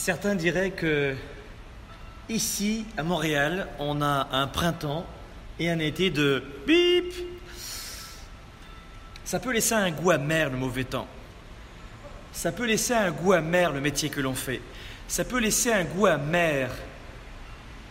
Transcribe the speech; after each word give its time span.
Certains 0.00 0.34
diraient 0.34 0.70
que 0.70 1.14
ici, 2.30 2.86
à 2.96 3.02
Montréal, 3.02 3.68
on 3.78 4.00
a 4.00 4.28
un 4.32 4.46
printemps 4.46 5.04
et 5.58 5.68
un 5.68 5.78
été 5.78 6.08
de 6.08 6.42
bip. 6.66 7.12
Ça 9.26 9.38
peut 9.38 9.52
laisser 9.52 9.74
un 9.74 9.90
goût 9.90 10.10
amer 10.10 10.48
le 10.48 10.56
mauvais 10.56 10.84
temps. 10.84 11.06
Ça 12.32 12.50
peut 12.50 12.64
laisser 12.64 12.94
un 12.94 13.10
goût 13.10 13.34
amer 13.34 13.72
le 13.74 13.82
métier 13.82 14.08
que 14.08 14.22
l'on 14.22 14.34
fait. 14.34 14.62
Ça 15.06 15.22
peut 15.22 15.38
laisser 15.38 15.70
un 15.70 15.84
goût 15.84 16.06
amer 16.06 16.70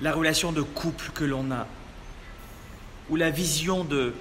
la 0.00 0.14
relation 0.14 0.52
de 0.52 0.62
couple 0.62 1.10
que 1.12 1.24
l'on 1.24 1.50
a. 1.50 1.66
Ou 3.10 3.16
la 3.16 3.28
vision 3.28 3.84
de, 3.84 4.14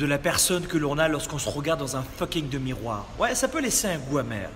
de 0.00 0.04
la 0.04 0.18
personne 0.18 0.66
que 0.66 0.78
l'on 0.78 0.98
a 0.98 1.06
lorsqu'on 1.06 1.38
se 1.38 1.48
regarde 1.48 1.78
dans 1.78 1.96
un 1.96 2.02
fucking 2.02 2.48
de 2.48 2.58
miroir. 2.58 3.06
Ouais, 3.20 3.36
ça 3.36 3.46
peut 3.46 3.60
laisser 3.60 3.86
un 3.86 3.98
goût 3.98 4.18
amer. 4.18 4.50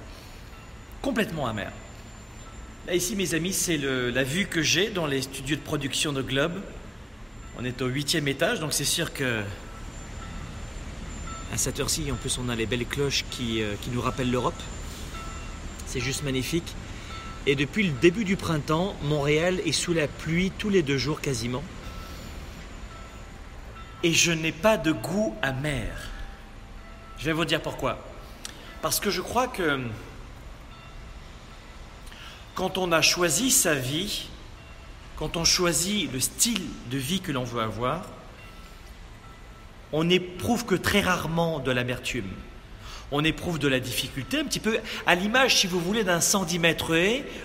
Complètement 1.01 1.47
amer. 1.47 1.71
Là, 2.89 2.95
ici, 2.95 3.17
mes 3.17 3.35
amis, 3.35 3.53
c'est 3.53 3.77
la 3.77 4.25
vue 4.25 4.47
que 4.47 4.63
j'ai 4.63 4.89
dans 4.89 5.07
les 5.07 5.21
studios 5.21 5.57
de 5.57 5.61
production 5.61 6.15
de 6.15 6.23
Globe. 6.23 6.55
On 7.59 7.65
est 7.67 7.83
au 7.83 7.87
huitième 7.87 8.27
étage, 8.29 8.61
donc 8.61 8.73
c'est 8.73 8.87
sûr 8.87 9.13
que. 9.13 9.43
À 11.53 11.59
cette 11.59 11.81
heure-ci, 11.81 12.11
en 12.11 12.15
plus, 12.15 12.39
on 12.39 12.49
a 12.49 12.57
les 12.57 12.65
belles 12.65 12.87
cloches 12.87 13.27
qui, 13.31 13.61
euh, 13.61 13.75
qui 13.83 13.91
nous 13.91 14.01
rappellent 14.01 14.31
l'Europe. 14.31 14.59
C'est 15.85 16.01
juste 16.01 16.23
magnifique. 16.23 16.75
Et 17.47 17.57
depuis 17.57 17.87
le 17.87 17.93
début 17.93 18.25
du 18.25 18.37
printemps, 18.37 18.97
Montréal 19.03 19.61
est 19.67 19.73
sous 19.73 19.93
la 19.93 20.09
pluie 20.09 20.51
tous 20.57 20.71
les 20.71 20.83
deux 20.83 20.97
jours 20.97 21.21
quasiment. 21.21 21.65
Et 24.03 24.15
je 24.15 24.33
n'ai 24.33 24.53
pas 24.53 24.79
de 24.79 24.93
goût 24.93 25.37
amer. 25.43 25.91
Je 27.19 27.27
vais 27.27 27.35
vous 27.35 27.45
dire 27.45 27.61
pourquoi. 27.61 28.03
Parce 28.81 28.99
que 28.99 29.11
je 29.11 29.21
crois 29.21 29.47
que 29.47 29.79
quand 32.59 32.77
on 32.77 32.91
a 32.91 33.03
choisi 33.03 33.53
sa 33.53 33.75
vie, 33.75 34.27
quand 35.15 35.37
on 35.37 35.45
choisit 35.45 36.13
le 36.13 36.19
style 36.19 36.65
de 36.91 36.99
vie 36.99 37.21
que 37.21 37.31
l'on 37.31 37.45
veut 37.45 37.63
avoir, 37.63 38.03
on 39.93 40.03
n'éprouve 40.03 40.65
que 40.65 40.75
très 40.75 41.01
rarement 41.01 41.61
de 41.61 41.71
l'amertume. 41.71 42.27
On 43.13 43.23
éprouve 43.23 43.61
de 43.61 43.69
la 43.69 43.79
difficulté, 43.79 44.41
un 44.41 44.45
petit 44.45 44.59
peu 44.59 44.81
à 45.07 45.15
l'image, 45.15 45.59
si 45.59 45.69
vous 45.69 45.79
voulez, 45.79 46.03
d'un 46.03 46.21
110 46.21 46.59
mètres. 46.59 46.99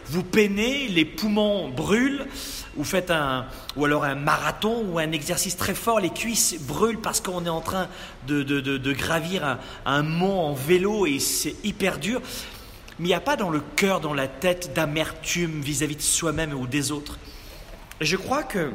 Vous 0.08 0.24
peinez, 0.24 0.88
les 0.88 1.06
poumons 1.06 1.70
brûlent, 1.70 2.26
vous 2.76 2.84
faites 2.84 3.12
un, 3.12 3.46
ou 3.76 3.86
alors 3.86 4.06
un 4.06 4.16
marathon 4.16 4.84
ou 4.92 4.98
un 4.98 5.12
exercice 5.12 5.58
très 5.58 5.76
fort, 5.76 6.00
les 6.00 6.10
cuisses 6.10 6.56
brûlent 6.60 7.00
parce 7.00 7.22
qu'on 7.22 7.46
est 7.46 7.50
en 7.50 7.62
train 7.62 7.88
de, 8.26 8.94
gravir 8.94 9.46
un, 9.46 9.60
un 9.86 10.02
mont 10.02 10.40
en 10.40 10.54
vélo 10.54 11.06
et 11.06 11.20
c'est 11.20 11.56
hyper 11.64 12.00
dur 12.00 12.20
mais 13.00 13.06
il 13.06 13.08
n'y 13.08 13.14
a 13.14 13.22
pas 13.22 13.36
dans 13.36 13.50
le 13.50 13.60
cœur, 13.60 14.00
dans 14.00 14.14
la 14.14 14.28
tête 14.28 14.74
d'amertume 14.74 15.62
vis-à-vis 15.62 15.96
de 15.96 16.02
soi-même 16.02 16.54
ou 16.54 16.68
des 16.68 16.92
autres. 16.92 17.18
je 18.02 18.16
crois 18.16 18.44
que 18.44 18.72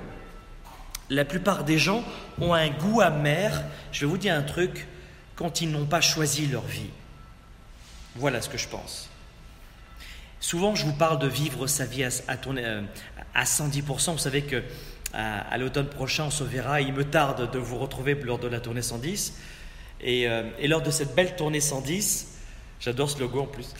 la 1.10 1.25
plupart 1.25 1.64
des 1.64 1.78
gens 1.78 2.05
ont 2.41 2.52
un 2.52 2.69
goût 2.69 3.00
amer, 3.00 3.62
je 3.92 4.00
vais 4.00 4.06
vous 4.06 4.19
dire 4.19 4.34
un 4.34 4.42
truc, 4.42 4.86
quand 5.36 5.60
ils 5.60 5.70
n'ont 5.70 5.86
pas 5.86 6.00
choisi 6.00 6.47
leur 6.47 6.64
vie. 6.64 6.91
Voilà 8.16 8.42
ce 8.42 8.48
que 8.48 8.58
je 8.58 8.69
pense. 8.69 9.08
Souvent, 10.41 10.75
je 10.75 10.84
vous 10.84 10.92
parle 10.92 11.19
de 11.19 11.27
vivre 11.27 11.66
sa 11.66 11.84
vie 11.84 12.05
à, 12.05 12.10
à 13.34 13.44
110%. 13.44 14.12
Vous 14.12 14.19
savez 14.19 14.42
que 14.42 14.62
à, 15.12 15.56
l'automne 15.58 15.88
prochain, 15.88 16.25
on 16.25 16.30
se 16.30 16.44
verra. 16.44 16.80
Il 16.80 16.92
me 16.92 17.05
tarde 17.05 17.50
de 17.50 17.58
vous 17.58 17.78
retrouver 17.78 18.14
lors 18.14 18.38
de 18.38 18.48
la 18.48 18.60
tournée 18.60 18.82
110. 18.82 19.34
Et, 20.00 20.28
euh, 20.28 20.42
et 20.58 20.69
lors 20.69 20.82
de 20.82 20.91
cette 20.91 21.14
belle 21.14 21.34
tournée 21.34 21.60
110, 21.60 22.38
j'adore 22.80 23.10
ce 23.10 23.19
logo 23.19 23.41
en 23.41 23.47
plus, 23.47 23.75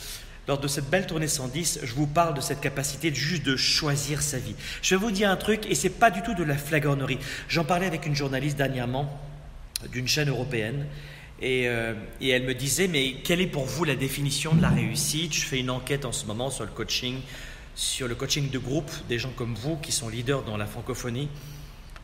lors 0.47 0.57
de 0.57 0.67
cette 0.67 0.89
belle 0.89 1.05
tournée 1.05 1.27
110, 1.27 1.81
je 1.83 1.93
vous 1.93 2.07
parle 2.07 2.33
de 2.33 2.41
cette 2.41 2.59
capacité 2.61 3.13
juste 3.13 3.43
de 3.43 3.55
choisir 3.55 4.21
sa 4.21 4.39
vie. 4.39 4.55
Je 4.81 4.95
vais 4.95 5.01
vous 5.01 5.11
dire 5.11 5.29
un 5.29 5.35
truc, 5.35 5.65
et 5.69 5.75
c'est 5.75 5.89
pas 5.89 6.09
du 6.09 6.21
tout 6.23 6.33
de 6.33 6.43
la 6.43 6.57
flagornerie. 6.57 7.19
J'en 7.47 7.63
parlais 7.63 7.85
avec 7.85 8.05
une 8.05 8.15
journaliste 8.15 8.57
dernièrement 8.57 9.21
d'une 9.91 10.07
chaîne 10.07 10.29
européenne, 10.29 10.85
et, 11.41 11.67
euh, 11.67 11.93
elle 12.21 12.43
me 12.43 12.53
disait, 12.53 12.87
mais 12.87 13.13
quelle 13.23 13.41
est 13.41 13.47
pour 13.47 13.65
vous 13.65 13.83
la 13.83 13.95
définition 13.95 14.53
de 14.53 14.61
la 14.61 14.69
réussite? 14.69 15.33
Je 15.33 15.41
fais 15.41 15.59
une 15.59 15.69
enquête 15.69 16.03
en 16.03 16.11
ce 16.11 16.25
moment 16.25 16.49
sur 16.49 16.65
le 16.65 16.71
coaching, 16.71 17.19
sur 17.75 18.07
le 18.07 18.15
coaching 18.15 18.49
de 18.49 18.59
groupe, 18.59 18.91
des 19.07 19.19
gens 19.19 19.31
comme 19.35 19.55
vous 19.55 19.77
qui 19.77 19.91
sont 19.91 20.09
leaders 20.09 20.43
dans 20.43 20.57
la 20.57 20.65
francophonie. 20.65 21.29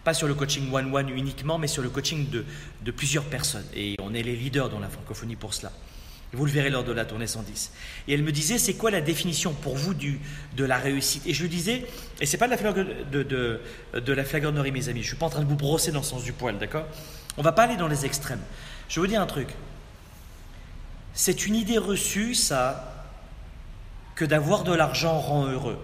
Pas 0.04 0.14
sur 0.14 0.28
le 0.28 0.36
coaching 0.36 0.72
one-one 0.72 1.10
uniquement, 1.10 1.58
mais 1.58 1.68
sur 1.68 1.82
le 1.82 1.90
coaching 1.90 2.28
de 2.30 2.92
plusieurs 2.92 3.26
personnes. 3.26 3.66
Et 3.76 3.96
on 4.00 4.14
est 4.14 4.22
les 4.22 4.36
leaders 4.36 4.70
dans 4.70 4.80
la 4.80 4.88
francophonie 4.88 5.36
pour 5.36 5.54
cela. 5.54 5.72
Vous 6.36 6.46
le 6.46 6.52
verrez 6.52 6.70
lors 6.70 6.84
de 6.84 6.92
la 6.92 7.06
tournée 7.06 7.28
110. 7.28 7.72
Et 8.08 8.14
elle 8.14 8.24
me 8.24 8.32
disait, 8.32 8.58
c'est 8.58 8.74
quoi 8.74 8.92
la 8.92 9.02
définition 9.02 9.54
pour 9.54 9.76
vous 9.76 9.94
de 9.94 10.66
la 10.66 10.78
réussite? 10.78 11.26
Et 11.26 11.34
je 11.34 11.42
lui 11.44 11.50
disais, 11.50 11.86
et 12.20 12.26
c'est 12.26 12.38
pas 12.38 12.48
de 12.48 12.56
la, 12.56 12.74
de, 12.74 13.24
de, 13.24 13.62
de 13.94 14.14
la 14.14 14.24
flagornerie, 14.26 14.72
mes 14.72 14.90
amis, 14.90 15.02
je 15.02 15.08
suis 15.08 15.16
pas 15.16 15.26
en 15.28 15.30
train 15.30 15.42
de 15.42 15.48
vous 15.48 15.56
brosser 15.56 15.92
dans 15.92 16.00
le 16.00 16.06
sens 16.06 16.24
du 16.24 16.34
poil, 16.34 16.58
d'accord? 16.58 16.86
On 17.38 17.42
va 17.42 17.54
pas 17.54 17.64
aller 17.64 17.78
dans 17.78 17.88
les 17.88 18.06
extrêmes. 18.06 18.42
Je 18.90 18.96
vais 18.96 19.02
vous 19.02 19.12
dire 19.12 19.22
un 19.22 19.26
truc. 19.26 19.50
C'est 21.14 21.46
une 21.46 21.56
idée 21.56 21.78
reçue, 21.78 22.36
ça, 22.36 23.08
que 24.16 24.26
d'avoir 24.26 24.64
de 24.64 24.74
l'argent 24.74 25.18
rend 25.18 25.46
heureux. 25.46 25.80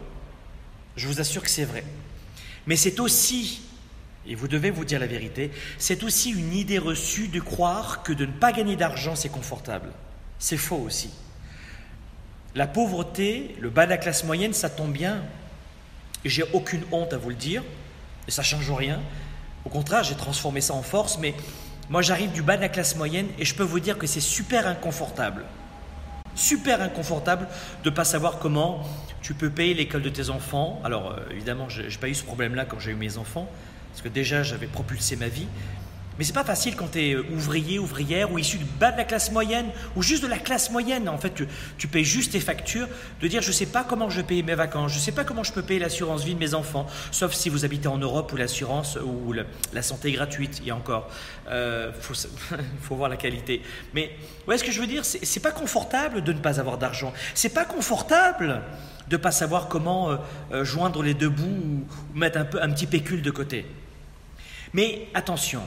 Je 0.98 1.08
vous 1.08 1.22
assure 1.22 1.44
que 1.44 1.50
c'est 1.50 1.66
vrai. 1.66 1.86
Mais 2.68 2.76
c'est 2.76 3.00
aussi, 3.00 3.62
et 4.28 4.36
vous 4.36 4.50
devez 4.50 4.70
vous 4.70 4.84
dire 4.86 5.00
la 5.00 5.08
vérité, 5.08 5.52
c'est 5.78 6.04
aussi 6.04 6.32
une 6.32 6.54
idée 6.54 6.78
reçue 6.78 7.30
de 7.30 7.40
croire 7.40 8.04
que 8.04 8.12
de 8.12 8.26
ne 8.26 8.32
pas 8.32 8.52
gagner 8.52 8.76
d'argent, 8.76 9.16
c'est 9.16 9.30
confortable. 9.30 9.90
C'est 10.42 10.58
faux 10.58 10.84
aussi. 10.84 11.12
La 12.56 12.66
pauvreté, 12.66 13.56
le 13.60 13.70
bas 13.70 13.86
de 13.86 13.92
la 13.92 14.00
classe 14.00 14.24
moyenne, 14.24 14.54
ça 14.54 14.72
tombe 14.72 14.92
bien. 14.92 15.22
J'ai 16.26 16.44
aucune 16.54 16.82
honte 16.92 17.14
à 17.14 17.18
vous 17.20 17.30
le 17.30 17.36
dire, 17.36 17.62
et 18.28 18.32
ça 18.32 18.42
change 18.42 18.70
rien. 18.72 19.00
Au 19.66 19.70
contraire, 19.70 20.04
j'ai 20.04 20.16
transformé 20.16 20.60
ça 20.60 20.74
en 20.74 20.82
force, 20.82 21.20
mais 21.20 21.36
moi 21.92 22.02
j'arrive 22.02 22.32
du 22.32 22.42
bas 22.42 22.58
de 22.58 22.62
la 22.62 22.70
classe 22.70 22.96
moyenne 22.96 23.28
et 23.38 23.46
je 23.46 23.54
peux 23.54 23.64
vous 23.64 23.80
dire 23.80 24.00
que 24.00 24.08
c'est 24.08 24.20
super 24.20 24.66
inconfortable. 24.66 25.46
Super 26.34 26.82
inconfortable 26.82 27.48
de 27.84 27.92
ne 27.92 27.96
pas 27.96 28.04
savoir 28.04 28.40
comment 28.40 28.82
tu 29.22 29.36
peux 29.36 29.52
payer 29.52 29.76
l'école 29.76 30.02
de 30.02 30.10
tes 30.10 30.32
enfants. 30.32 30.82
Alors 30.84 31.12
euh, 31.12 31.18
évidemment, 31.30 31.70
je 31.70 31.84
n'ai 31.84 31.98
pas 31.98 32.10
eu 32.10 32.16
ce 32.16 32.24
problème-là 32.24 32.66
quand 32.66 32.80
j'ai 32.80 32.92
eu 32.92 32.96
mes 32.96 33.20
enfants, 33.20 33.48
parce 33.92 34.02
que 34.02 34.10
déjà 34.10 34.42
j'avais 34.42 34.66
propulsé 34.66 35.18
ma 35.18 35.28
vie, 35.28 35.48
mais 36.18 36.26
c'est 36.26 36.34
pas 36.34 36.44
facile 36.44 36.76
quand 36.76 36.92
tu 36.92 37.00
es 37.00 37.14
euh, 37.14 37.26
ouvrier, 37.32 37.80
ouvrière, 37.80 38.32
ou 38.32 38.38
issu 38.38 38.58
du 38.58 38.66
bas 38.66 38.92
de 38.92 38.98
la 38.98 39.06
classe 39.06 39.32
moyenne, 39.32 39.68
ou 39.96 40.04
juste 40.04 40.24
de 40.24 40.28
la 40.28 40.38
classe 40.38 40.70
moyenne. 40.72 41.08
En 41.10 41.18
fait, 41.18 41.34
tu, 41.78 41.88
payes 41.88 42.06
juste 42.06 42.34
tes 42.34 42.40
factures, 42.40 42.88
de 43.22 43.28
dire 43.28 43.42
je 43.42 43.52
sais 43.52 43.66
pas 43.66 43.84
comment 43.84 44.10
je 44.10 44.22
payer 44.22 44.44
mes 44.44 44.56
vacances, 44.56 44.94
je 44.94 45.00
sais 45.00 45.12
pas 45.12 45.24
comment 45.24 45.44
je 45.44 45.54
peux 45.54 45.62
payer 45.62 45.80
l'assurance 45.80 46.24
vie 46.24 46.36
de 46.36 46.40
mes 46.40 46.54
enfants, 46.54 46.86
sauf 47.12 47.34
si 47.34 47.50
vous 47.50 47.66
habitez 47.66 47.88
en 47.88 47.98
Europe 47.98 48.32
où 48.34 48.36
l'assurance 48.36 48.98
ou 48.98 49.34
la 49.34 49.82
santé 49.82 50.10
est 50.10 50.14
gratuite, 50.14 50.62
a 50.70 50.76
encore. 50.76 51.10
Il 51.46 51.54
euh, 51.54 51.92
faut, 52.82 52.96
voir 52.96 53.10
la 53.10 53.18
qualité. 53.18 53.62
Mais 53.94 54.12
ouais, 54.48 54.58
ce 54.58 54.64
que 54.64 54.72
je 54.72 54.80
veux 54.80 54.88
dire, 54.88 55.04
c'est 55.06 55.40
pas 55.40 55.52
confortable 55.52 56.24
de 56.24 56.34
ne 56.34 56.40
pas 56.40 56.60
avoir 56.60 56.78
d'argent. 56.78 57.14
C'est 57.34 57.54
pas 57.54 57.66
confortable 57.66 58.62
de 59.08 59.18
pas 59.18 59.32
savoir 59.32 59.68
comment 59.68 60.18
euh, 60.52 60.64
joindre 60.64 61.04
les 61.04 61.14
deux 61.14 61.30
bouts 61.30 61.44
ou, 61.44 61.88
ou 62.14 62.18
mettre 62.18 62.38
un, 62.38 62.46
peu, 62.46 62.62
un 62.62 62.70
petit 62.70 62.86
pécule 62.86 63.22
de 63.22 63.32
côté. 63.32 63.66
Mais 64.74 65.08
attention, 65.14 65.62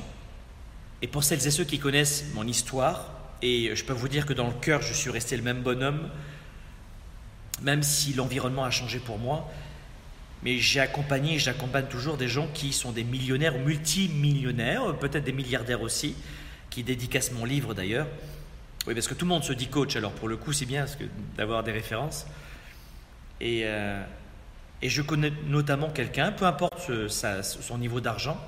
et 1.05 1.07
pour 1.07 1.23
celles 1.23 1.47
et 1.47 1.51
ceux 1.51 1.65
qui 1.65 1.79
connaissent 1.79 2.25
mon 2.33 2.47
histoire, 2.47 3.11
et 3.43 3.77
je 3.77 3.85
peux 3.85 3.93
vous 3.93 4.09
dire 4.09 4.25
que 4.25 4.33
dans 4.33 4.47
le 4.47 4.55
cœur, 4.55 4.81
je 4.81 4.95
suis 4.95 5.11
resté 5.11 5.37
le 5.37 5.43
même 5.43 5.61
bonhomme, 5.61 6.09
même 7.61 7.83
si 7.83 8.15
l'environnement 8.15 8.65
a 8.65 8.71
changé 8.71 9.01
pour 9.01 9.19
moi, 9.19 9.53
mais 10.43 10.57
j'ai 10.57 10.81
accompagné 10.81 11.35
et 11.35 11.39
j'accompagne 11.39 11.85
toujours 11.89 12.17
des 12.17 12.27
gens 12.27 12.49
qui 12.55 12.73
sont 12.73 12.91
des 12.91 13.05
millionnaires 13.05 13.59
multimillionnaires, 13.59 14.97
peut-être 14.97 15.25
des 15.25 15.35
milliardaires 15.35 15.83
aussi, 15.83 16.17
qui 16.71 16.83
dédicacent 16.83 17.33
mon 17.33 17.45
livre 17.45 17.75
d'ailleurs. 17.75 18.07
Oui, 18.87 18.95
parce 18.95 19.07
que 19.07 19.13
tout 19.13 19.27
le 19.27 19.29
monde 19.29 19.45
se 19.45 19.53
dit 19.53 19.67
coach, 19.69 19.97
alors 19.97 20.13
pour 20.13 20.29
le 20.29 20.39
coup, 20.39 20.55
c'est 20.55 20.65
bien 20.65 20.87
d'avoir 21.37 21.65
des 21.65 21.73
références. 21.73 22.25
Euh, 23.43 24.03
et, 24.81 24.89
je 24.89 25.03
connais 25.03 25.35
notamment 25.49 25.91
quelqu'un, 25.91 26.33
peu 26.33 26.47
importe 26.47 26.91
son 27.11 27.77
niveau 27.77 28.01
d'argent, 28.01 28.41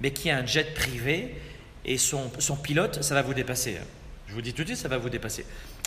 mais 0.00 0.12
qui 0.12 0.28
a 0.28 0.38
un 0.38 0.44
jet 0.44 0.74
privé 0.74 1.36
et 1.84 1.98
son, 1.98 2.30
son, 2.38 2.56
pilote, 2.56 3.02
ça 3.02 3.14
va 3.14 3.22
vous 3.22 3.34
dépasser. 3.34 3.78
Hein. 3.80 3.86
Je 4.26 4.34
vous 4.34 4.42
dis 4.42 4.54
tout 4.54 4.62
de 4.62 4.68
suite, 4.68 4.78
ça 4.78 4.88
va 4.88 4.98
vous 4.98 5.10
dépasser. 5.10 5.44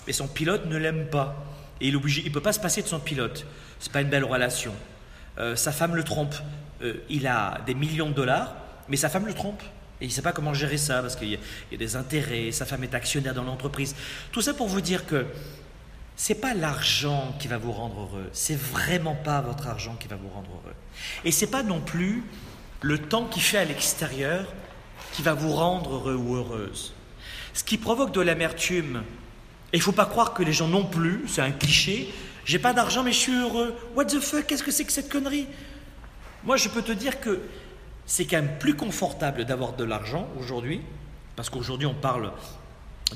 Et 0.08 0.14
son 0.14 0.28
pilote 0.28 0.66
ne 0.68 0.78
l'aime 0.78 1.08
pas. 1.08 1.36
Et 1.82 1.88
il 1.88 1.96
ne 1.96 2.08
il 2.08 2.32
peut 2.32 2.42
pas 2.42 2.54
se 2.54 2.60
passer 2.60 2.82
de 2.82 2.88
son 2.88 3.00
pilote. 3.00 3.46
C'est 3.80 3.92
pas 3.92 4.02
une 4.02 4.10
belle 4.10 4.24
relation. 4.24 4.74
Euh, 5.38 5.56
sa 5.56 5.72
femme 5.72 5.96
le 5.96 6.04
trompe. 6.04 6.36
Euh, 6.82 7.04
il 7.10 7.28
a 7.28 7.62
des 7.66 7.74
millions 7.74 8.10
de 8.10 8.14
dollars, 8.14 8.56
mais 8.88 8.98
sa 8.98 9.10
femme 9.10 9.26
le 9.26 9.34
trompe. 9.34 9.62
Et 10.00 10.06
il 10.06 10.08
ne 10.10 10.14
sait 10.14 10.22
pas 10.22 10.32
comment 10.32 10.54
gérer 10.54 10.78
ça 10.78 11.02
parce 11.02 11.16
qu'il 11.16 11.30
y, 11.30 11.40
y, 11.72 11.76
a 11.76 11.78
des 11.78 11.96
intérêts, 11.96 12.52
sa 12.52 12.66
femme 12.66 12.84
est 12.84 12.94
actionnaire 12.94 13.34
dans 13.34 13.44
l'entreprise. 13.44 13.96
Tout 14.32 14.42
ça 14.42 14.54
pour 14.54 14.68
vous 14.68 14.82
dire 14.82 15.08
que 15.08 15.26
c'est 16.16 16.36
pas 16.36 16.54
l'argent 16.54 17.36
qui 17.40 17.48
va 17.48 17.58
vous 17.58 17.72
rendre 17.72 18.02
heureux. 18.02 18.30
C'est 18.34 18.58
vraiment 18.58 19.16
pas 19.16 19.42
votre 19.42 19.68
argent 19.68 19.96
qui 20.00 20.08
va 20.08 20.16
vous 20.16 20.30
rendre 20.30 20.50
heureux. 20.52 20.76
Et 21.26 21.32
c'est 21.32 21.48
pas 21.48 21.64
non 21.64 21.80
plus 21.80 22.24
le 22.82 22.98
temps 22.98 23.26
qu'il 23.26 23.42
fait 23.42 23.58
à 23.58 23.66
l'extérieur 23.66 24.54
qui 25.18 25.24
va 25.24 25.34
vous 25.34 25.52
rendre 25.52 25.96
heureux 25.96 26.14
ou 26.14 26.36
heureuse. 26.36 26.94
Ce 27.56 27.64
qui 27.64 27.80
provoque 27.80 28.14
de 28.14 28.22
l'amertume, 28.22 29.02
et 29.74 29.78
il 29.78 29.82
faut 29.82 29.92
pas 29.92 30.06
croire 30.06 30.36
que 30.36 30.44
les 30.44 30.54
gens 30.54 30.68
non 30.68 30.86
plus, 30.86 31.24
c'est 31.28 31.42
un 31.42 31.52
cliché, 31.52 32.14
J'ai 32.46 32.60
pas 32.60 32.72
d'argent, 32.72 33.04
mais 33.04 33.12
je 33.12 33.18
suis 33.18 33.36
heureux. 33.36 33.74
What 33.96 34.06
the 34.06 34.20
fuck 34.20 34.46
Qu'est-ce 34.46 34.64
que 34.64 34.70
c'est 34.72 34.86
que 34.86 34.92
cette 34.92 35.10
connerie? 35.10 35.48
Moi, 36.44 36.56
je 36.56 36.70
peux 36.70 36.84
te 36.84 36.92
dire 36.92 37.20
que 37.20 37.42
c'est 38.06 38.26
quand 38.26 38.38
même 38.38 38.60
plus 38.60 38.76
confortable 38.76 39.44
d'avoir 39.44 39.74
de 39.74 39.84
l'argent 39.84 40.30
aujourd'hui, 40.40 40.82
parce 41.36 41.50
qu'aujourd'hui, 41.50 41.88
on 41.88 41.96
parle 41.96 42.32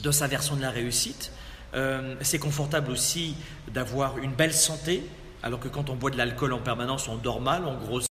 de 0.02 0.10
sa 0.12 0.26
version 0.26 0.56
de 0.56 0.62
la 0.62 0.72
réussite. 0.72 1.32
Euh, 1.76 2.16
c'est 2.22 2.40
confortable 2.40 2.90
aussi 2.90 3.36
d'avoir 3.72 4.18
une 4.18 4.34
belle 4.34 4.56
santé, 4.56 5.04
alors 5.44 5.60
que 5.60 5.68
quand 5.68 5.92
on 5.92 5.96
boit 5.96 6.10
de 6.10 6.18
l'alcool 6.18 6.52
en 6.52 6.60
permanence, 6.60 7.08
on 7.08 7.16
dort 7.16 7.42
mal, 7.42 7.64
on 7.66 7.76
grossit. 7.76 8.10